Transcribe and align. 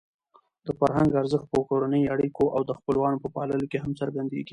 د 0.65 0.67
فرهنګ 0.79 1.11
ارزښت 1.21 1.47
په 1.53 1.59
کورنۍ 1.69 2.03
اړیکو 2.13 2.45
او 2.55 2.61
د 2.65 2.71
خپلوانو 2.79 3.21
په 3.23 3.29
پاللو 3.35 3.69
کې 3.71 3.77
هم 3.83 3.91
څرګندېږي. 3.99 4.49